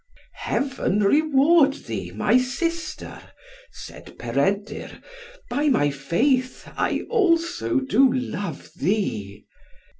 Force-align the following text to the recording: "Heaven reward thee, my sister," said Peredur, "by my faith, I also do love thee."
"Heaven 0.33 1.03
reward 1.03 1.75
thee, 1.75 2.09
my 2.09 2.39
sister," 2.39 3.21
said 3.71 4.17
Peredur, 4.17 4.99
"by 5.47 5.69
my 5.69 5.91
faith, 5.91 6.67
I 6.75 7.01
also 7.07 7.79
do 7.81 8.11
love 8.11 8.71
thee." 8.75 9.45